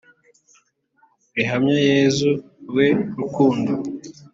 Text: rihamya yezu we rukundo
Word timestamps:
rihamya 1.35 1.77
yezu 1.89 2.29
we 2.75 2.87
rukundo 3.19 3.71